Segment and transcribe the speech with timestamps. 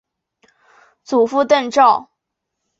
[1.03, 2.09] 祖父郑肇。